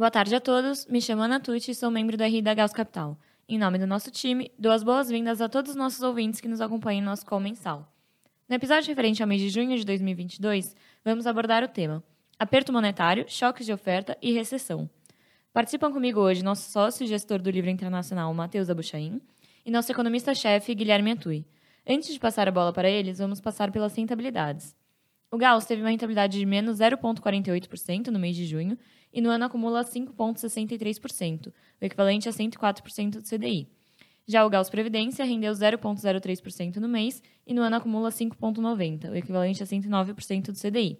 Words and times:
Boa 0.00 0.10
tarde 0.10 0.34
a 0.34 0.40
todos, 0.40 0.86
me 0.86 0.98
chamo 0.98 1.20
Ana 1.20 1.38
Tucci 1.38 1.72
e 1.72 1.74
sou 1.74 1.90
membro 1.90 2.16
do 2.16 2.24
RI 2.24 2.40
da 2.40 2.54
Gauss 2.54 2.72
Capital. 2.72 3.18
Em 3.46 3.58
nome 3.58 3.76
do 3.76 3.86
nosso 3.86 4.10
time, 4.10 4.50
dou 4.58 4.72
as 4.72 4.82
boas-vindas 4.82 5.42
a 5.42 5.46
todos 5.46 5.72
os 5.72 5.76
nossos 5.76 6.00
ouvintes 6.00 6.40
que 6.40 6.48
nos 6.48 6.62
acompanham 6.62 7.02
em 7.02 7.04
nosso 7.04 7.26
call 7.26 7.38
mensal. 7.38 7.86
No 8.48 8.56
episódio 8.56 8.88
referente 8.88 9.22
ao 9.22 9.28
mês 9.28 9.42
de 9.42 9.50
junho 9.50 9.76
de 9.76 9.84
2022, 9.84 10.74
vamos 11.04 11.26
abordar 11.26 11.62
o 11.62 11.68
tema 11.68 12.02
Aperto 12.38 12.72
monetário, 12.72 13.26
choques 13.28 13.66
de 13.66 13.74
oferta 13.74 14.16
e 14.22 14.32
recessão. 14.32 14.88
Participam 15.52 15.92
comigo 15.92 16.18
hoje 16.18 16.42
nosso 16.42 16.70
sócio 16.70 17.04
e 17.04 17.06
gestor 17.06 17.42
do 17.42 17.50
livro 17.50 17.68
internacional, 17.68 18.32
Matheus 18.32 18.70
Abuchain, 18.70 19.20
e 19.66 19.70
nosso 19.70 19.92
economista-chefe, 19.92 20.74
Guilherme 20.74 21.10
Atui. 21.10 21.44
Antes 21.86 22.10
de 22.10 22.18
passar 22.18 22.48
a 22.48 22.50
bola 22.50 22.72
para 22.72 22.88
eles, 22.88 23.18
vamos 23.18 23.38
passar 23.38 23.70
pelas 23.70 23.94
rentabilidades. 23.94 24.74
O 25.32 25.38
Gauss 25.38 25.64
teve 25.64 25.80
uma 25.80 25.90
rentabilidade 25.90 26.36
de 26.36 26.44
menos 26.44 26.78
0,48% 26.78 28.08
no 28.08 28.18
mês 28.18 28.34
de 28.34 28.44
junho 28.44 28.76
e 29.12 29.20
no 29.20 29.30
ano 29.30 29.44
acumula 29.44 29.84
5,63%, 29.84 31.52
o 31.80 31.84
equivalente 31.84 32.28
a 32.28 32.32
104% 32.32 33.10
do 33.10 33.22
CDI. 33.22 33.68
Já 34.26 34.44
o 34.44 34.50
Gauss 34.50 34.68
Previdência 34.68 35.24
rendeu 35.24 35.52
0,03% 35.52 36.76
no 36.78 36.88
mês 36.88 37.22
e 37.46 37.54
no 37.54 37.62
ano 37.62 37.76
acumula 37.76 38.10
5,90%, 38.10 39.08
o 39.08 39.14
equivalente 39.14 39.62
a 39.62 39.66
109% 39.66 40.46
do 40.46 40.58
CDI. 40.58 40.98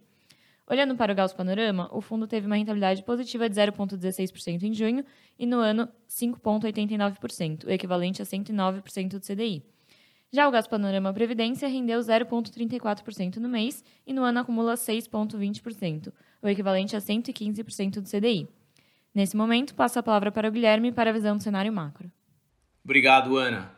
Olhando 0.65 0.95
para 0.95 1.13
o 1.13 1.17
Gauss 1.17 1.33
Panorama, 1.33 1.89
o 1.93 2.01
fundo 2.01 2.29
teve 2.29 2.47
uma 2.47 2.55
rentabilidade 2.55 3.03
positiva 3.03 3.49
de 3.49 3.57
0,16% 3.57 4.63
em 4.63 4.73
junho 4.73 5.05
e 5.37 5.45
no 5.45 5.59
ano 5.59 5.89
5,89%, 6.09 7.65
o 7.65 7.71
equivalente 7.71 8.23
a 8.23 8.25
109% 8.25 9.09
do 9.09 9.21
CDI. 9.21 9.65
Já 10.33 10.47
o 10.47 10.53
Gauss 10.53 10.69
Panorama 10.69 11.13
Previdência 11.13 11.67
rendeu 11.67 11.99
0,34% 11.99 13.39
no 13.39 13.49
mês 13.49 13.83
e 14.07 14.13
no 14.13 14.23
ano 14.23 14.39
acumula 14.39 14.75
6,20%, 14.75 16.13
o 16.41 16.49
equivalente 16.49 16.95
a 16.95 17.01
115% 17.01 18.01
do 18.01 18.09
CDI. 18.09 18.49
Nesse 19.13 19.37
momento, 19.37 19.75
passo 19.75 19.99
a 19.99 20.03
palavra 20.05 20.31
para 20.31 20.49
o 20.49 20.53
Guilherme 20.53 20.93
para 20.93 21.11
a 21.11 21.13
visão 21.13 21.37
do 21.37 21.43
cenário 21.43 21.73
macro. 21.73 22.09
Obrigado, 22.85 23.37
Ana. 23.37 23.73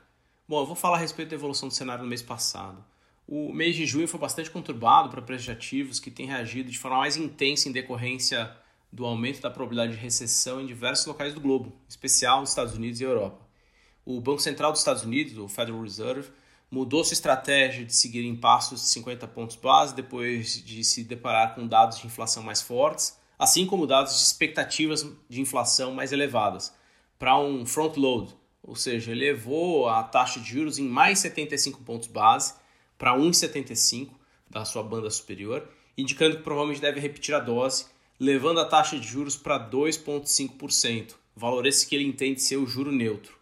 Bom, 0.47 0.61
eu 0.61 0.67
vou 0.67 0.77
falar 0.77 0.99
a 0.99 1.01
respeito 1.01 1.31
da 1.31 1.37
evolução 1.37 1.69
do 1.69 1.75
cenário 1.75 2.05
no 2.05 2.11
mês 2.11 2.21
passado. 2.21 2.85
O 3.27 3.51
mês 3.51 3.75
de 3.75 3.87
junho 3.87 4.07
foi 4.07 4.21
bastante 4.21 4.51
conturbado 4.51 5.09
para 5.09 5.23
preços 5.23 5.47
de 5.47 5.53
ativos 5.53 5.99
que 5.99 6.11
têm 6.11 6.27
reagido 6.27 6.71
de 6.71 6.79
forma 6.79 6.99
mais 6.99 7.17
intensa 7.17 7.67
em 7.67 7.73
decorrência 7.73 8.55
do 8.93 9.07
aumento 9.07 9.41
da 9.41 9.51
probabilidade 9.51 9.97
de 9.97 10.03
recessão 10.03 10.61
em 10.61 10.67
diversos 10.67 11.07
locais 11.07 11.33
do 11.33 11.41
globo, 11.41 11.69
em 11.69 11.89
especial 11.89 12.41
nos 12.41 12.51
Estados 12.51 12.75
Unidos 12.75 13.01
e 13.01 13.05
Europa. 13.05 13.41
O 14.05 14.21
Banco 14.21 14.43
Central 14.43 14.71
dos 14.71 14.83
Estados 14.83 15.03
Unidos, 15.03 15.39
o 15.39 15.49
Federal 15.49 15.81
Reserve, 15.81 16.29
mudou 16.73 17.05
sua 17.05 17.13
estratégia 17.13 17.85
de 17.85 17.95
seguir 17.95 18.25
em 18.25 18.35
passos 18.35 18.81
de 18.81 18.87
50 18.87 19.29
pontos 19.29 19.57
base 19.57 19.95
depois 19.95 20.65
de 20.65 20.83
se 20.83 21.05
deparar 21.05 21.55
com 21.55 21.67
dados 21.67 21.99
de 21.99 22.07
inflação 22.07 22.43
mais 22.43 22.63
fortes, 22.63 23.21
assim 23.39 23.67
como 23.67 23.87
dados 23.87 24.17
de 24.17 24.23
expectativas 24.23 25.07
de 25.29 25.43
inflação 25.43 25.93
mais 25.93 26.13
elevadas, 26.13 26.75
para 27.19 27.39
um 27.39 27.67
front 27.67 27.99
load, 27.99 28.35
ou 28.63 28.75
seja, 28.75 29.13
elevou 29.13 29.87
a 29.87 30.03
taxa 30.03 30.41
de 30.41 30.49
juros 30.49 30.79
em 30.79 30.89
mais 30.89 31.19
75 31.19 31.83
pontos 31.83 32.09
base 32.09 32.55
para 32.97 33.15
1,75 33.19 34.09
da 34.49 34.65
sua 34.65 34.83
banda 34.83 35.11
superior, 35.11 35.69
indicando 35.99 36.39
que 36.39 36.43
provavelmente 36.43 36.81
deve 36.81 37.01
repetir 37.01 37.35
a 37.35 37.41
dose, 37.41 37.85
levando 38.19 38.61
a 38.61 38.65
taxa 38.65 38.99
de 38.99 39.07
juros 39.07 39.37
para 39.37 39.59
2,5%, 39.71 41.17
valor 41.37 41.67
esse 41.67 41.87
que 41.87 41.95
ele 41.95 42.07
entende 42.07 42.41
ser 42.41 42.57
o 42.57 42.67
juro 42.67 42.91
neutro. 42.91 43.42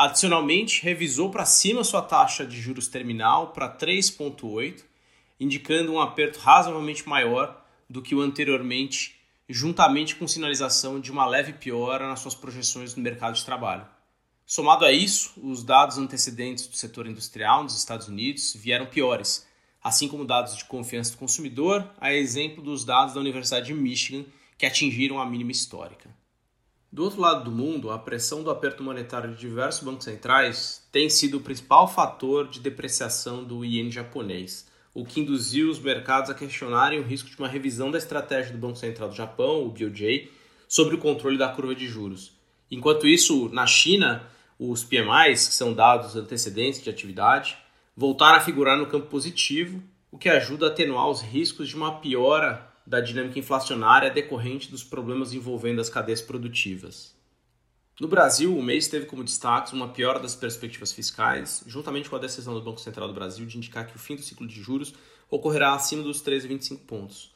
Adicionalmente, 0.00 0.82
revisou 0.82 1.30
para 1.30 1.44
cima 1.44 1.84
sua 1.84 2.00
taxa 2.00 2.46
de 2.46 2.58
juros 2.58 2.88
terminal 2.88 3.48
para 3.48 3.68
3,8, 3.68 4.82
indicando 5.38 5.92
um 5.92 6.00
aperto 6.00 6.38
razoavelmente 6.38 7.06
maior 7.06 7.62
do 7.86 8.00
que 8.00 8.14
o 8.14 8.22
anteriormente, 8.22 9.20
juntamente 9.46 10.16
com 10.16 10.26
sinalização 10.26 10.98
de 10.98 11.12
uma 11.12 11.26
leve 11.26 11.52
piora 11.52 12.08
nas 12.08 12.20
suas 12.20 12.34
projeções 12.34 12.96
no 12.96 13.02
mercado 13.02 13.34
de 13.34 13.44
trabalho. 13.44 13.86
Somado 14.46 14.86
a 14.86 14.90
isso, 14.90 15.34
os 15.36 15.62
dados 15.62 15.98
antecedentes 15.98 16.66
do 16.66 16.76
setor 16.76 17.06
industrial 17.06 17.62
nos 17.62 17.76
Estados 17.76 18.08
Unidos 18.08 18.56
vieram 18.56 18.86
piores, 18.86 19.46
assim 19.84 20.08
como 20.08 20.24
dados 20.24 20.56
de 20.56 20.64
confiança 20.64 21.12
do 21.12 21.18
consumidor, 21.18 21.86
a 22.00 22.10
exemplo 22.10 22.64
dos 22.64 22.86
dados 22.86 23.12
da 23.12 23.20
Universidade 23.20 23.66
de 23.66 23.74
Michigan, 23.74 24.24
que 24.56 24.64
atingiram 24.64 25.20
a 25.20 25.26
mínima 25.26 25.52
histórica. 25.52 26.08
Do 26.92 27.04
outro 27.04 27.20
lado 27.20 27.44
do 27.44 27.52
mundo, 27.52 27.92
a 27.92 27.98
pressão 28.00 28.42
do 28.42 28.50
aperto 28.50 28.82
monetário 28.82 29.32
de 29.32 29.38
diversos 29.38 29.84
bancos 29.84 30.04
centrais 30.04 30.84
tem 30.90 31.08
sido 31.08 31.36
o 31.36 31.40
principal 31.40 31.86
fator 31.86 32.48
de 32.48 32.58
depreciação 32.58 33.44
do 33.44 33.64
iene 33.64 33.92
japonês, 33.92 34.66
o 34.92 35.04
que 35.04 35.20
induziu 35.20 35.70
os 35.70 35.78
mercados 35.78 36.30
a 36.30 36.34
questionarem 36.34 36.98
o 36.98 37.04
risco 37.04 37.30
de 37.30 37.38
uma 37.38 37.46
revisão 37.46 37.92
da 37.92 37.98
estratégia 37.98 38.52
do 38.52 38.58
Banco 38.58 38.76
Central 38.76 39.08
do 39.08 39.14
Japão, 39.14 39.64
o 39.64 39.70
BOJ, 39.70 40.32
sobre 40.66 40.96
o 40.96 40.98
controle 40.98 41.38
da 41.38 41.48
curva 41.48 41.76
de 41.76 41.86
juros. 41.86 42.32
Enquanto 42.68 43.06
isso, 43.06 43.48
na 43.50 43.68
China, 43.68 44.26
os 44.58 44.82
PMIs, 44.82 45.46
que 45.46 45.54
são 45.54 45.72
dados 45.72 46.16
antecedentes 46.16 46.82
de 46.82 46.90
atividade, 46.90 47.56
voltaram 47.96 48.38
a 48.38 48.40
figurar 48.40 48.76
no 48.76 48.86
campo 48.86 49.06
positivo, 49.06 49.80
o 50.10 50.18
que 50.18 50.28
ajuda 50.28 50.66
a 50.66 50.70
atenuar 50.70 51.08
os 51.08 51.20
riscos 51.20 51.68
de 51.68 51.76
uma 51.76 52.00
piora 52.00 52.68
da 52.90 53.00
dinâmica 53.00 53.38
inflacionária 53.38 54.10
decorrente 54.10 54.68
dos 54.68 54.82
problemas 54.82 55.32
envolvendo 55.32 55.80
as 55.80 55.88
cadeias 55.88 56.20
produtivas. 56.20 57.14
No 58.00 58.08
Brasil, 58.08 58.58
o 58.58 58.60
mês 58.60 58.88
teve 58.88 59.06
como 59.06 59.22
destaque 59.22 59.72
uma 59.72 59.90
piora 59.90 60.18
das 60.18 60.34
perspectivas 60.34 60.92
fiscais, 60.92 61.62
juntamente 61.68 62.10
com 62.10 62.16
a 62.16 62.18
decisão 62.18 62.52
do 62.52 62.60
Banco 62.60 62.80
Central 62.80 63.06
do 63.06 63.14
Brasil 63.14 63.46
de 63.46 63.56
indicar 63.56 63.86
que 63.86 63.94
o 63.94 63.98
fim 63.98 64.16
do 64.16 64.22
ciclo 64.22 64.44
de 64.44 64.60
juros 64.60 64.92
ocorrerá 65.30 65.72
acima 65.72 66.02
dos 66.02 66.20
13,25 66.20 66.80
pontos. 66.80 67.32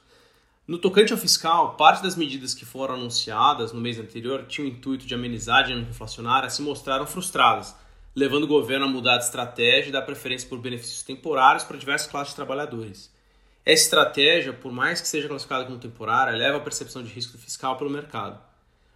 No 0.66 0.76
tocante 0.76 1.12
ao 1.12 1.18
fiscal, 1.20 1.76
parte 1.76 2.02
das 2.02 2.16
medidas 2.16 2.52
que 2.52 2.64
foram 2.64 2.94
anunciadas 2.94 3.72
no 3.72 3.80
mês 3.80 3.96
anterior 3.96 4.46
tinham 4.48 4.68
o 4.68 4.72
intuito 4.72 5.06
de 5.06 5.14
amenizar 5.14 5.60
a 5.60 5.62
dinâmica 5.62 5.90
inflacionária 5.92 6.50
se 6.50 6.62
mostraram 6.62 7.06
frustradas, 7.06 7.76
levando 8.12 8.42
o 8.42 8.48
governo 8.48 8.86
a 8.86 8.88
mudar 8.88 9.18
de 9.18 9.24
estratégia 9.26 9.90
e 9.90 9.92
dar 9.92 10.02
preferência 10.02 10.48
por 10.48 10.58
benefícios 10.58 11.04
temporários 11.04 11.62
para 11.62 11.78
diversas 11.78 12.10
classes 12.10 12.30
de 12.30 12.36
trabalhadores. 12.36 13.13
Essa 13.66 13.84
estratégia, 13.84 14.52
por 14.52 14.70
mais 14.70 15.00
que 15.00 15.08
seja 15.08 15.26
classificada 15.26 15.64
como 15.64 15.78
temporária, 15.78 16.36
leva 16.36 16.58
à 16.58 16.60
percepção 16.60 17.02
de 17.02 17.10
risco 17.10 17.38
fiscal 17.38 17.76
pelo 17.78 17.88
mercado. 17.88 18.38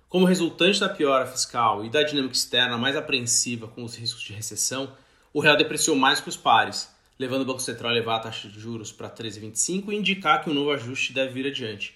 Como 0.08 0.26
resultante 0.26 0.78
da 0.78 0.88
piora 0.88 1.26
fiscal 1.26 1.84
e 1.84 1.90
da 1.90 2.02
dinâmica 2.02 2.34
externa 2.34 2.76
mais 2.76 2.94
apreensiva 2.94 3.66
com 3.66 3.82
os 3.82 3.96
riscos 3.96 4.22
de 4.22 4.34
recessão, 4.34 4.92
o 5.32 5.40
real 5.40 5.56
depreciou 5.56 5.96
mais 5.96 6.20
que 6.20 6.28
os 6.28 6.36
pares, 6.36 6.90
levando 7.18 7.42
o 7.42 7.44
Banco 7.46 7.60
Central 7.60 7.90
a 7.90 7.94
levar 7.94 8.16
a 8.16 8.20
taxa 8.20 8.48
de 8.48 8.60
juros 8.60 8.92
para 8.92 9.08
13,25 9.08 9.90
e 9.90 9.96
indicar 9.96 10.44
que 10.44 10.50
um 10.50 10.54
novo 10.54 10.70
ajuste 10.70 11.14
deve 11.14 11.32
vir 11.32 11.46
adiante. 11.46 11.94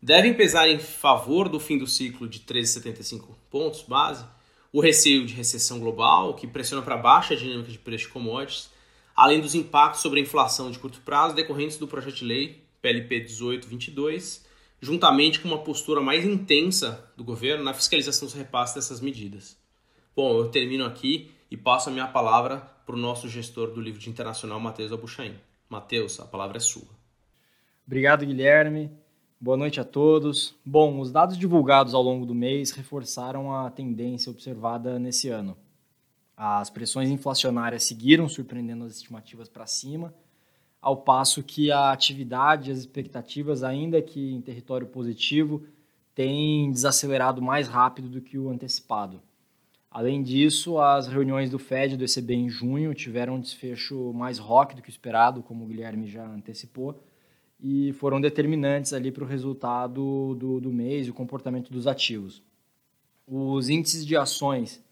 Devem 0.00 0.32
pesar 0.32 0.68
em 0.68 0.78
favor 0.78 1.48
do 1.48 1.60
fim 1.60 1.76
do 1.76 1.86
ciclo 1.86 2.28
de 2.28 2.40
13,75 2.40 3.28
pontos 3.50 3.82
base 3.82 4.24
o 4.72 4.80
receio 4.80 5.24
de 5.24 5.32
recessão 5.32 5.78
global, 5.80 6.34
que 6.34 6.46
pressiona 6.46 6.82
para 6.82 6.98
baixo 6.98 7.32
a 7.32 7.36
dinâmica 7.36 7.70
de 7.70 7.78
preços 7.78 8.08
de 8.08 8.12
commodities, 8.12 8.68
além 9.16 9.40
dos 9.40 9.54
impactos 9.54 10.02
sobre 10.02 10.20
a 10.20 10.22
inflação 10.22 10.70
de 10.70 10.78
curto 10.78 11.00
prazo 11.00 11.34
decorrentes 11.34 11.78
do 11.78 11.88
projeto 11.88 12.16
de 12.16 12.24
lei 12.24 12.62
PLP 12.82 13.20
1822, 13.20 14.44
juntamente 14.80 15.40
com 15.40 15.48
uma 15.48 15.58
postura 15.58 16.00
mais 16.00 16.24
intensa 16.24 17.10
do 17.16 17.24
governo 17.24 17.64
na 17.64 17.72
fiscalização 17.72 18.26
dos 18.26 18.34
repasses 18.34 18.74
dessas 18.74 19.00
medidas. 19.00 19.56
Bom, 20.14 20.36
eu 20.38 20.48
termino 20.50 20.84
aqui 20.84 21.30
e 21.50 21.56
passo 21.56 21.88
a 21.88 21.92
minha 21.92 22.06
palavra 22.06 22.58
para 22.84 22.94
o 22.94 22.98
nosso 22.98 23.28
gestor 23.28 23.70
do 23.70 23.80
livro 23.80 23.98
de 23.98 24.10
internacional, 24.10 24.60
Matheus 24.60 24.92
Abuchain. 24.92 25.34
Matheus, 25.68 26.20
a 26.20 26.24
palavra 26.24 26.58
é 26.58 26.60
sua. 26.60 26.86
Obrigado, 27.86 28.24
Guilherme. 28.24 28.90
Boa 29.40 29.56
noite 29.56 29.80
a 29.80 29.84
todos. 29.84 30.54
Bom, 30.64 31.00
os 31.00 31.10
dados 31.10 31.36
divulgados 31.36 31.94
ao 31.94 32.02
longo 32.02 32.24
do 32.24 32.34
mês 32.34 32.70
reforçaram 32.70 33.52
a 33.52 33.70
tendência 33.70 34.30
observada 34.30 34.98
nesse 34.98 35.28
ano. 35.28 35.56
As 36.36 36.68
pressões 36.68 37.08
inflacionárias 37.08 37.84
seguiram 37.84 38.28
surpreendendo 38.28 38.84
as 38.84 38.96
estimativas 38.96 39.48
para 39.48 39.66
cima, 39.66 40.14
ao 40.82 40.98
passo 40.98 41.42
que 41.42 41.72
a 41.72 41.90
atividade 41.90 42.68
e 42.68 42.72
as 42.72 42.78
expectativas, 42.78 43.62
ainda 43.62 44.02
que 44.02 44.34
em 44.34 44.40
território 44.42 44.86
positivo, 44.86 45.64
têm 46.14 46.70
desacelerado 46.70 47.40
mais 47.40 47.68
rápido 47.68 48.08
do 48.08 48.20
que 48.20 48.38
o 48.38 48.50
antecipado. 48.50 49.22
Além 49.90 50.22
disso, 50.22 50.78
as 50.78 51.06
reuniões 51.06 51.48
do 51.48 51.58
Fed 51.58 51.94
e 51.94 51.96
do 51.96 52.04
ECB 52.04 52.34
em 52.34 52.50
junho 52.50 52.94
tiveram 52.94 53.36
um 53.36 53.40
desfecho 53.40 54.12
mais 54.12 54.38
rock 54.38 54.76
do 54.76 54.82
que 54.82 54.90
esperado, 54.90 55.42
como 55.42 55.64
o 55.64 55.66
Guilherme 55.66 56.06
já 56.06 56.26
antecipou, 56.26 57.02
e 57.58 57.94
foram 57.94 58.20
determinantes 58.20 58.92
ali 58.92 59.10
para 59.10 59.24
o 59.24 59.26
resultado 59.26 60.34
do, 60.34 60.60
do 60.60 60.70
mês 60.70 61.06
e 61.06 61.10
o 61.10 61.14
comportamento 61.14 61.72
dos 61.72 61.86
ativos. 61.86 62.42
Os 63.26 63.70
índices 63.70 64.04
de 64.04 64.16
ações 64.16 64.84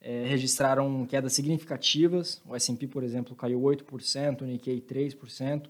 é, 0.00 0.24
registraram 0.26 1.04
quedas 1.06 1.32
significativas. 1.32 2.42
O 2.46 2.54
S&P, 2.56 2.86
por 2.86 3.02
exemplo, 3.02 3.34
caiu 3.34 3.60
8%, 3.60 4.42
o 4.42 4.44
Nikkei 4.44 4.80
3%, 4.80 5.68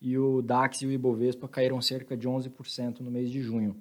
e 0.00 0.16
o 0.18 0.42
DAX 0.42 0.82
e 0.82 0.86
o 0.86 0.92
Ibovespa 0.92 1.48
caíram 1.48 1.80
cerca 1.80 2.16
de 2.16 2.28
11% 2.28 3.00
no 3.00 3.10
mês 3.10 3.30
de 3.30 3.40
junho 3.40 3.76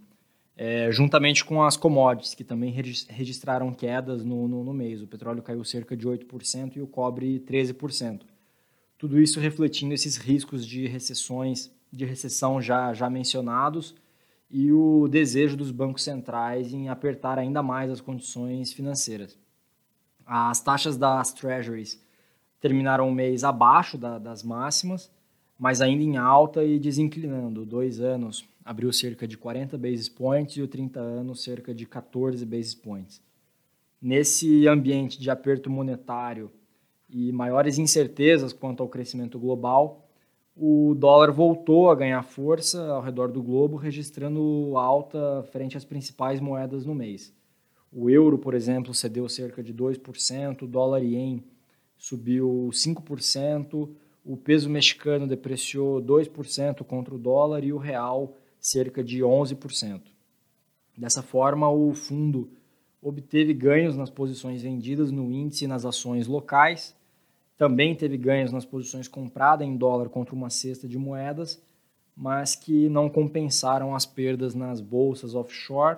é, 0.58 0.90
juntamente 0.92 1.44
com 1.44 1.62
as 1.62 1.76
commodities, 1.76 2.34
que 2.34 2.44
também 2.44 2.72
registraram 2.72 3.74
quedas 3.74 4.24
no, 4.24 4.48
no, 4.48 4.64
no, 4.64 4.74
mês. 4.74 5.02
O 5.02 5.08
petróleo 5.08 5.44
caiu 5.44 5.64
cerca 5.64 5.98
de 5.98 6.08
8% 6.08 6.78
e 6.78 6.82
o 6.82 6.88
cobre 6.88 7.40
13%. 7.40 8.22
Tudo 8.98 9.20
isso 9.20 9.40
refletindo 9.40 9.94
esses 9.94 10.16
riscos 10.16 10.66
de 10.66 10.88
recessões, 10.88 11.72
de 11.92 12.06
recessão 12.06 12.62
já, 12.62 12.94
já 12.94 13.10
mencionados 13.10 13.94
e 14.50 14.72
o 14.72 15.08
desejo 15.10 15.58
dos 15.58 15.72
bancos 15.72 16.04
centrais 16.04 16.72
em 16.74 16.88
apertar 16.88 17.38
ainda 17.38 17.62
mais 17.62 17.92
as 17.92 18.00
condições 18.00 18.72
financeiras. 18.72 19.38
As 20.26 20.60
taxas 20.60 20.98
das 20.98 21.34
treasuries 21.34 22.02
terminaram 22.60 23.08
o 23.08 23.14
mês 23.14 23.44
abaixo 23.44 23.98
da, 23.98 24.18
das 24.18 24.42
máximas, 24.44 25.12
mas 25.58 25.82
ainda 25.82 26.04
em 26.04 26.18
alta 26.18 26.64
e 26.64 26.80
desinclinando. 26.80 27.66
Dois 27.66 28.00
anos 28.00 28.44
abriu 28.64 28.92
cerca 28.92 29.28
de 29.28 29.38
40 29.38 29.78
basis 29.78 30.10
points 30.10 30.58
e 30.58 30.62
o 30.62 30.68
30 30.68 31.00
anos 31.00 31.44
cerca 31.44 31.74
de 31.74 31.86
14 31.86 32.44
basis 32.46 32.74
points. 32.74 33.22
Nesse 34.02 34.68
ambiente 34.68 35.20
de 35.20 35.30
aperto 35.30 35.70
monetário 35.70 36.52
e 37.10 37.32
maiores 37.32 37.78
incertezas 37.78 38.52
quanto 38.52 38.82
ao 38.82 38.90
crescimento 38.90 39.38
global, 39.40 40.08
o 40.56 40.96
dólar 40.96 41.32
voltou 41.32 41.90
a 41.90 41.96
ganhar 41.96 42.24
força 42.24 42.88
ao 42.88 43.02
redor 43.02 43.32
do 43.32 43.44
globo, 43.44 43.76
registrando 43.78 44.74
alta 44.76 45.44
frente 45.52 45.78
às 45.78 45.86
principais 45.86 46.40
moedas 46.40 46.86
no 46.86 46.96
mês. 46.96 47.34
O 47.98 48.10
euro, 48.10 48.38
por 48.38 48.54
exemplo, 48.54 48.94
cedeu 48.94 49.30
cerca 49.30 49.64
de 49.64 49.74
2%, 49.74 50.64
o 50.64 50.68
dólar 50.68 51.02
ien 51.02 51.42
subiu 51.98 52.68
5%, 52.70 53.90
o 54.26 54.36
peso 54.36 54.70
mexicano 54.70 55.26
depreciou 55.26 56.02
2% 56.02 56.84
contra 56.84 57.16
o 57.16 57.18
dólar 57.18 57.64
e 57.64 57.72
o 57.72 57.78
real 57.78 58.36
cerca 58.60 59.02
de 59.02 59.20
11%. 59.20 60.02
Dessa 60.98 61.24
forma, 61.24 61.70
o 61.70 61.94
fundo 61.94 62.50
obteve 63.02 63.54
ganhos 63.54 63.96
nas 63.96 64.10
posições 64.10 64.62
vendidas 64.62 65.10
no 65.10 65.32
índice 65.32 65.64
e 65.64 65.68
nas 65.68 65.86
ações 65.86 66.28
locais, 66.28 66.94
também 67.58 67.96
teve 67.96 68.18
ganhos 68.18 68.52
nas 68.52 68.66
posições 68.66 69.08
compradas 69.08 69.66
em 69.66 69.78
dólar 69.78 70.10
contra 70.10 70.36
uma 70.36 70.50
cesta 70.50 70.86
de 70.86 70.98
moedas, 70.98 71.64
mas 72.14 72.56
que 72.56 72.90
não 72.90 73.10
compensaram 73.10 73.96
as 73.96 74.06
perdas 74.06 74.54
nas 74.54 74.82
bolsas 74.82 75.34
offshore, 75.34 75.98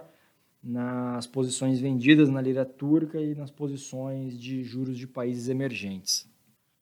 nas 0.68 1.26
posições 1.26 1.80
vendidas 1.80 2.28
na 2.28 2.42
lira 2.42 2.66
turca 2.66 3.22
e 3.22 3.34
nas 3.34 3.50
posições 3.50 4.38
de 4.38 4.66
juros 4.66 4.98
de 4.98 5.08
países 5.08 5.48
emergentes. 5.48 6.30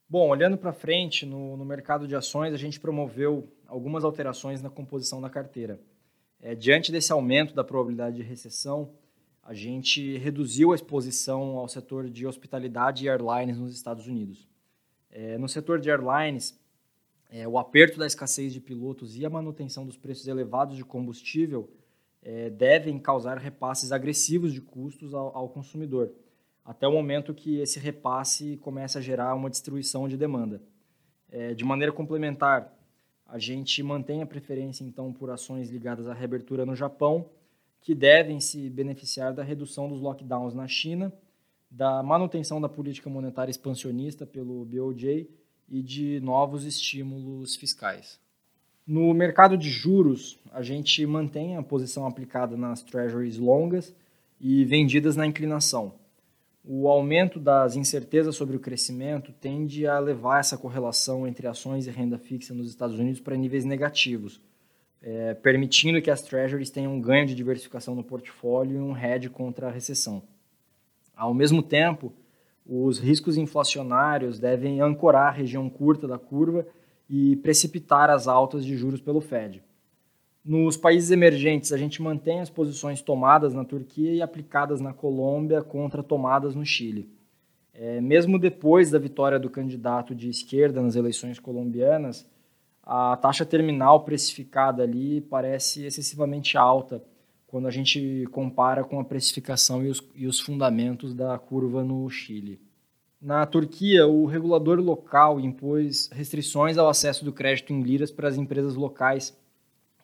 Bom, 0.09 0.27
olhando 0.27 0.57
para 0.57 0.73
frente, 0.73 1.23
no, 1.23 1.55
no, 1.55 1.63
mercado 1.63 2.07
de 2.07 2.15
ações, 2.15 2.51
a 2.51 2.57
gente 2.57 2.79
promoveu 2.79 3.47
algumas 3.67 4.03
alterações 4.03 4.59
na 4.59 4.71
composição 4.71 5.21
da 5.21 5.29
carteira. 5.29 5.79
É, 6.41 6.55
diante 6.55 6.91
desse 6.91 7.11
aumento 7.11 7.53
da 7.53 7.63
probabilidade 7.63 8.15
de 8.15 8.23
recessão, 8.23 8.89
a 9.43 9.53
gente 9.53 10.17
reduziu 10.17 10.71
a 10.71 10.75
exposição 10.75 11.55
ao 11.55 11.67
setor 11.67 12.09
de 12.09 12.25
hospitalidade 12.25 13.05
e 13.05 13.09
airlines 13.09 13.59
nos 13.59 13.75
Estados 13.75 14.07
Unidos. 14.07 14.47
É, 15.11 15.37
no 15.37 15.47
setor 15.47 15.79
de 15.79 15.91
airlines, 15.91 16.59
é, 17.29 17.47
o 17.47 17.59
aperto 17.59 17.99
da 17.99 18.07
escassez 18.07 18.51
de 18.51 18.59
pilotos 18.59 19.15
e 19.15 19.23
a 19.27 19.29
manutenção 19.29 19.85
dos 19.85 19.95
preços 19.95 20.27
elevados 20.27 20.75
de 20.75 20.83
combustível 20.83 21.69
é, 22.25 22.49
devem 22.49 22.99
causar 22.99 23.37
repasses 23.37 23.93
agressivos 23.93 24.51
de 24.51 24.59
custos 24.59 25.13
ao, 25.13 25.37
ao, 25.37 25.47
consumidor, 25.47 26.11
até 26.65 26.87
o 26.87 26.91
momento 26.91 27.33
que 27.33 27.59
esse 27.59 27.79
repasse 27.79 28.57
comece 28.57 28.97
a 28.97 29.01
gerar 29.01 29.33
uma 29.35 29.49
destruição 29.49 30.09
de 30.09 30.17
demanda. 30.17 30.61
É, 31.31 31.53
de 31.53 31.63
maneira 31.63 31.93
complementar, 31.93 32.73
a 33.27 33.39
gente 33.39 33.81
mantém 33.81 34.21
a 34.21 34.25
preferência 34.25 34.83
então 34.83 35.13
por 35.13 35.29
ações 35.29 35.69
ligadas 35.69 36.07
à 36.07 36.13
reabertura 36.13 36.65
no 36.65 36.75
Japão, 36.75 37.29
que 37.79 37.95
devem 37.95 38.39
se 38.39 38.69
beneficiar 38.69 39.31
da 39.31 39.43
redução 39.43 39.87
dos 39.87 40.01
lockdowns 40.01 40.53
na 40.53 40.67
China 40.67 41.13
da 41.75 42.01
manutenção 42.01 42.61
da 42.61 42.69
política 42.69 43.09
monetária 43.09 43.51
expansionista 43.51 44.25
pelo 44.25 44.63
BOJ 44.63 45.29
e 45.67 45.81
de 45.83 46.21
novos 46.21 46.63
estímulos 46.63 47.55
fiscais. 47.57 48.19
No 48.87 49.11
mercado 49.15 49.57
de 49.57 49.67
juros, 49.67 50.39
a 50.51 50.61
gente 50.61 51.03
mantém 51.07 51.57
a 51.57 51.63
posição 51.63 52.05
aplicada 52.05 52.55
nas 52.55 52.83
treasuries 52.83 53.35
longas 53.35 53.91
e 54.39 54.63
vendidas 54.63 55.15
na 55.15 55.25
inclinação. 55.25 55.95
O 56.63 56.87
aumento 56.87 57.39
das 57.39 57.75
incertezas 57.75 58.35
sobre 58.35 58.55
o 58.55 58.59
crescimento 58.59 59.31
tende 59.33 59.87
a 59.87 59.97
levar 59.97 60.39
essa 60.39 60.55
correlação 60.55 61.27
entre 61.27 61.47
ações 61.47 61.87
e 61.87 61.91
renda 61.91 62.19
fixa 62.19 62.53
nos 62.53 62.69
Estados 62.69 62.99
Unidos 62.99 63.19
para 63.19 63.35
níveis 63.35 63.65
negativos, 63.65 64.39
é, 65.01 65.33
permitindo 65.33 65.99
que 65.99 66.11
as 66.11 66.21
treasuries 66.21 66.69
tenham 66.69 66.93
um 66.93 67.01
ganho 67.01 67.25
de 67.25 67.33
diversificação 67.33 67.95
no 67.95 68.03
portfólio 68.03 68.77
e 68.77 68.79
um 68.79 68.95
hedge 68.95 69.29
contra 69.31 69.67
a 69.67 69.71
recessão. 69.71 70.21
Ao 71.15 71.33
mesmo 71.33 71.63
tempo, 71.63 72.13
os 72.63 72.99
riscos 72.99 73.35
inflacionários 73.35 74.37
devem 74.37 74.79
ancorar 74.79 75.29
a 75.29 75.35
região 75.35 75.67
curta 75.71 76.07
da 76.07 76.19
curva 76.19 76.67
e 77.09 77.35
precipitar 77.37 78.09
as 78.09 78.27
altas 78.27 78.65
de 78.65 78.75
juros 78.75 79.01
pelo 79.01 79.21
Fed. 79.21 79.63
Nos 80.43 80.77
países 80.77 81.09
emergentes, 81.09 81.73
a 81.73 81.77
gente 81.77 82.01
mantém 82.01 82.39
as 82.39 82.49
posições 82.49 83.01
tomadas 83.01 83.53
na 83.53 83.65
Turquia 83.65 84.13
e 84.13 84.21
aplicadas 84.21 84.79
na 84.79 84.93
Colômbia 84.93 85.63
contra 85.63 86.03
tomadas 86.03 86.53
no 86.53 86.65
Chile. 86.65 87.09
É, 87.73 87.99
mesmo 87.99 88.39
depois 88.39 88.91
da 88.91 88.99
vitória 88.99 89.39
do 89.39 89.49
candidato 89.49 90.13
de 90.13 90.29
esquerda 90.29 90.81
nas 90.81 90.95
eleições 90.95 91.39
colombianas, 91.39 92.29
a 92.83 93.17
taxa 93.17 93.45
terminal 93.45 94.05
precificada 94.05 94.83
ali 94.83 95.19
parece 95.19 95.85
excessivamente 95.85 96.57
alta 96.57 97.03
quando 97.47 97.67
a 97.67 97.71
gente 97.71 98.25
compara 98.31 98.83
com 98.83 98.99
a 98.99 99.03
precificação 99.03 99.83
e 99.83 99.89
os, 99.89 100.03
e 100.13 100.27
os 100.27 100.39
fundamentos 100.39 101.13
da 101.13 101.37
curva 101.39 101.83
no 101.83 102.07
Chile. 102.09 102.59
Na 103.25 103.43
Turquia, 103.43 104.05
o 104.05 104.27
regulador 104.27 104.79
local 104.79 105.39
impôs 105.39 106.07
restrições 106.13 106.77
ao 106.77 106.87
acesso 106.87 107.25
do 107.25 107.33
crédito 107.33 107.73
em 107.73 107.81
liras 107.81 108.11
para 108.11 108.27
as 108.27 108.37
empresas 108.37 108.75
locais 108.75 109.35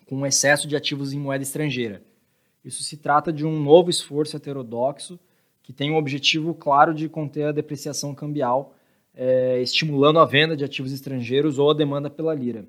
com 0.07 0.25
excesso 0.25 0.67
de 0.67 0.75
ativos 0.75 1.13
em 1.13 1.19
moeda 1.19 1.43
estrangeira. 1.43 2.01
Isso 2.65 2.81
se 2.81 2.97
trata 2.97 3.31
de 3.31 3.45
um 3.45 3.61
novo 3.61 3.91
esforço 3.91 4.35
heterodoxo 4.35 5.19
que 5.61 5.71
tem 5.71 5.91
o 5.91 5.97
objetivo 5.97 6.55
claro 6.55 6.95
de 6.95 7.07
conter 7.07 7.43
a 7.43 7.51
depreciação 7.51 8.15
cambial, 8.15 8.73
é, 9.13 9.61
estimulando 9.61 10.17
a 10.17 10.25
venda 10.25 10.57
de 10.57 10.65
ativos 10.65 10.91
estrangeiros 10.91 11.59
ou 11.59 11.69
a 11.69 11.75
demanda 11.75 12.09
pela 12.09 12.33
lira. 12.33 12.65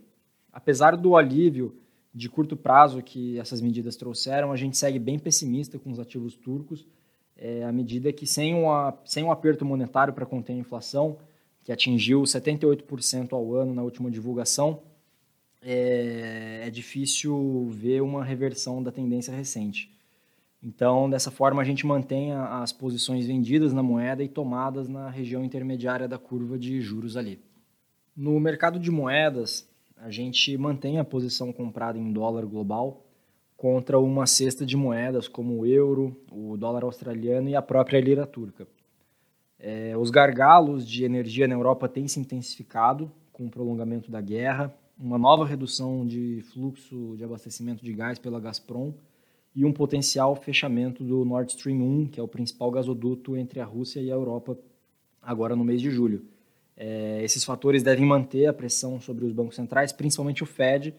Apesar 0.52 0.99
do 0.99 1.16
alívio 1.16 1.75
de 2.14 2.28
curto 2.28 2.58
prazo 2.58 3.02
que 3.02 3.38
essas 3.38 3.62
medidas 3.62 3.96
trouxeram, 3.96 4.52
a 4.52 4.56
gente 4.56 4.76
segue 4.76 4.99
bem 4.99 5.19
pessimista 5.19 5.78
com 5.78 5.90
os 5.90 5.99
ativos 5.99 6.37
turcos, 6.37 6.87
é, 7.37 7.64
à 7.64 7.73
medida 7.73 8.12
que 8.12 8.26
sem, 8.26 8.55
uma, 8.55 8.96
sem 9.05 9.25
um 9.25 9.31
aperto 9.31 9.64
monetário 9.64 10.12
para 10.12 10.26
conter 10.26 10.52
a 10.52 10.56
inflação, 10.56 11.19
que 11.64 11.73
atingiu 11.73 12.23
78% 12.23 13.32
ao 13.32 13.55
ano 13.55 13.75
na 13.75 13.82
última 13.82 14.11
divulgação, 14.11 14.82
é, 15.61 16.62
é 16.67 16.70
difícil 16.70 17.69
ver 17.70 18.02
uma 18.02 18.25
reversão 18.25 18.82
da 18.82 18.90
tendência 18.90 19.34
recente. 19.34 19.90
Então, 20.62 21.11
dessa 21.11 21.31
forma, 21.31 21.61
a 21.61 21.64
gente 21.64 21.84
mantém 21.84 22.33
as 22.33 22.73
posições 22.73 23.26
vendidas 23.26 23.73
na 23.73 23.83
moeda 23.83 24.23
e 24.23 24.28
tomadas 24.28 24.88
na 24.88 25.11
região 25.11 25.45
intermediária 25.45 26.06
da 26.06 26.18
curva 26.18 26.56
de 26.56 26.80
juros 26.80 27.16
ali. 27.16 27.40
No 28.16 28.38
mercado 28.38 28.78
de 28.78 28.90
moedas, 28.90 29.68
a 29.97 30.11
gente 30.11 30.56
mantém 30.56 30.99
a 30.99 31.04
posição 31.04 31.52
comprada 31.52 31.99
em 31.99 32.12
dólar 32.12 32.47
global 32.47 33.04
contra 33.62 33.97
uma 33.97 34.26
cesta 34.26 34.66
de 34.66 34.76
moedas 34.76 35.28
como 35.28 35.61
o 35.61 35.64
euro, 35.64 36.21
o 36.33 36.57
dólar 36.57 36.83
australiano 36.83 37.49
e 37.49 37.54
a 37.54 37.62
própria 37.62 38.00
lira 38.00 38.26
turca. 38.26 38.66
É, 39.57 39.97
os 39.97 40.11
gargalos 40.11 40.85
de 40.85 41.04
energia 41.04 41.47
na 41.47 41.54
Europa 41.54 41.88
têm 41.88 42.09
se 42.09 42.19
intensificado 42.19 43.09
com 43.33 43.47
o 43.47 43.49
prolongamento 43.49 44.11
da 44.11 44.21
guerra, 44.21 44.75
uma 44.99 45.16
nova 45.16 45.47
redução 45.47 46.04
de 46.04 46.42
fluxo 46.52 47.14
de 47.16 47.23
abastecimento 47.23 47.85
de 47.85 47.92
gás 47.92 48.19
pela 48.19 48.40
Gazprom 48.40 48.95
e 49.54 49.64
um 49.64 49.73
potencial 49.73 50.35
fechamento 50.35 51.04
do 51.04 51.25
Nord 51.25 51.52
Stream 51.52 51.83
1, 51.83 52.07
que 52.09 52.19
é 52.19 52.23
o 52.23 52.26
principal 52.26 52.69
gasoduto 52.69 53.37
entre 53.37 53.61
a 53.61 53.64
Rússia 53.64 54.00
e 54.00 54.11
a 54.11 54.14
Europa, 54.14 54.59
agora 55.23 55.54
no 55.54 55.62
mês 55.62 55.81
de 55.81 55.88
julho. 55.88 56.25
É, 56.76 57.23
esses 57.23 57.45
fatores 57.45 57.85
devem 57.85 58.04
manter 58.04 58.47
a 58.47 58.52
pressão 58.52 59.00
sobre 59.00 59.25
os 59.25 59.33
bancos 59.33 59.54
centrais, 59.54 59.92
principalmente 59.92 60.42
o 60.42 60.47
Fed, 60.47 60.92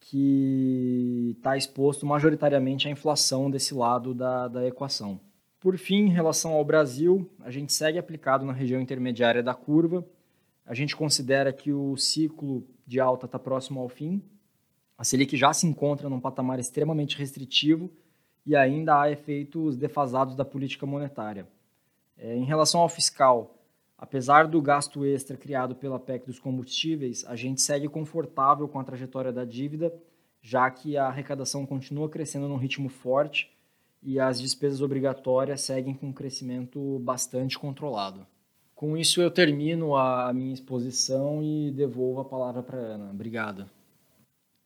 que 0.00 1.34
está 1.36 1.56
exposto 1.56 2.06
majoritariamente 2.06 2.88
à 2.88 2.90
inflação 2.90 3.50
desse 3.50 3.74
lado 3.74 4.14
da, 4.14 4.48
da 4.48 4.66
equação. 4.66 5.20
Por 5.60 5.76
fim, 5.76 6.06
em 6.06 6.08
relação 6.08 6.52
ao 6.52 6.64
Brasil, 6.64 7.30
a 7.40 7.50
gente 7.50 7.72
segue 7.72 7.98
aplicado 7.98 8.44
na 8.46 8.52
região 8.52 8.80
intermediária 8.80 9.42
da 9.42 9.54
curva. 9.54 10.04
A 10.64 10.74
gente 10.74 10.96
considera 10.96 11.52
que 11.52 11.70
o 11.70 11.96
ciclo 11.98 12.66
de 12.86 12.98
alta 12.98 13.26
está 13.26 13.38
próximo 13.38 13.78
ao 13.78 13.88
fim. 13.88 14.22
A 14.96 15.04
Selic 15.04 15.36
já 15.36 15.52
se 15.52 15.66
encontra 15.66 16.08
num 16.08 16.18
patamar 16.18 16.58
extremamente 16.58 17.18
restritivo 17.18 17.90
e 18.46 18.56
ainda 18.56 19.02
há 19.02 19.10
efeitos 19.10 19.76
defasados 19.76 20.34
da 20.34 20.44
política 20.44 20.86
monetária. 20.86 21.46
É, 22.16 22.34
em 22.34 22.44
relação 22.44 22.80
ao 22.80 22.88
fiscal, 22.88 23.54
Apesar 24.00 24.48
do 24.48 24.62
gasto 24.62 25.04
extra 25.04 25.36
criado 25.36 25.74
pela 25.74 26.00
PEC 26.00 26.24
dos 26.24 26.38
combustíveis, 26.38 27.22
a 27.26 27.36
gente 27.36 27.60
segue 27.60 27.86
confortável 27.86 28.66
com 28.66 28.80
a 28.80 28.84
trajetória 28.84 29.30
da 29.30 29.44
dívida, 29.44 29.92
já 30.40 30.70
que 30.70 30.96
a 30.96 31.06
arrecadação 31.06 31.66
continua 31.66 32.08
crescendo 32.08 32.48
num 32.48 32.56
ritmo 32.56 32.88
forte 32.88 33.50
e 34.02 34.18
as 34.18 34.40
despesas 34.40 34.80
obrigatórias 34.80 35.60
seguem 35.60 35.92
com 35.92 36.06
um 36.06 36.12
crescimento 36.14 36.98
bastante 37.00 37.58
controlado. 37.58 38.26
Com 38.74 38.96
isso, 38.96 39.20
eu 39.20 39.30
termino 39.30 39.94
a 39.94 40.32
minha 40.32 40.54
exposição 40.54 41.42
e 41.42 41.70
devolvo 41.70 42.20
a 42.20 42.24
palavra 42.24 42.62
para 42.62 42.78
Ana. 42.78 43.10
Obrigado. 43.10 43.68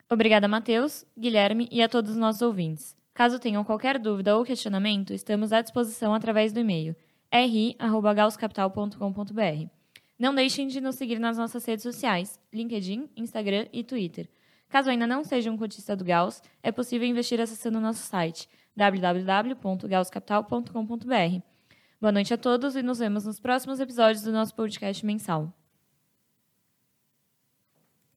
Obrigada, 0.08 0.46
Matheus, 0.46 1.04
Guilherme 1.18 1.66
e 1.72 1.82
a 1.82 1.88
todos 1.88 2.12
os 2.12 2.16
nossos 2.16 2.40
ouvintes. 2.40 2.96
Caso 3.12 3.40
tenham 3.40 3.64
qualquer 3.64 3.98
dúvida 3.98 4.36
ou 4.36 4.44
questionamento, 4.44 5.12
estamos 5.12 5.52
à 5.52 5.60
disposição 5.60 6.14
através 6.14 6.52
do 6.52 6.60
e-mail 6.60 6.94
ri@gauscapital.com.br. 7.34 9.68
Não 10.18 10.34
deixem 10.34 10.66
de 10.68 10.80
nos 10.80 10.94
seguir 10.94 11.18
nas 11.18 11.36
nossas 11.36 11.62
redes 11.64 11.82
sociais, 11.82 12.40
LinkedIn, 12.52 13.10
Instagram 13.16 13.66
e 13.72 13.82
Twitter. 13.82 14.28
Caso 14.68 14.90
ainda 14.90 15.06
não 15.06 15.24
seja 15.24 15.50
um 15.50 15.56
cotista 15.56 15.96
do 15.96 16.04
Gauss, 16.04 16.42
é 16.62 16.70
possível 16.70 17.06
investir 17.06 17.40
acessando 17.40 17.80
nosso 17.80 18.02
site 18.02 18.46
www.gausscapital.com.br. 18.76 21.42
Boa 22.00 22.12
noite 22.12 22.34
a 22.34 22.38
todos 22.38 22.76
e 22.76 22.82
nos 22.82 22.98
vemos 22.98 23.24
nos 23.24 23.40
próximos 23.40 23.80
episódios 23.80 24.22
do 24.22 24.32
nosso 24.32 24.54
podcast 24.54 25.04
mensal. 25.04 25.63